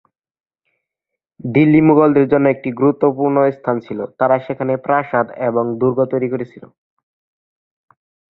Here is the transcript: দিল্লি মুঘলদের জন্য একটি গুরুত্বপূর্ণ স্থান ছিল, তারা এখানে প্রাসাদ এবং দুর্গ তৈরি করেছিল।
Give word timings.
দিল্লি 1.49 1.79
মুঘলদের 1.87 2.25
জন্য 2.31 2.45
একটি 2.49 2.69
গুরুত্বপূর্ণ 2.79 3.37
স্থান 3.57 3.75
ছিল, 3.85 3.99
তারা 4.19 4.35
এখানে 4.45 4.73
প্রাসাদ 4.85 5.27
এবং 5.47 5.63
দুর্গ 5.81 5.97
তৈরি 6.11 6.27
করেছিল। 6.33 6.63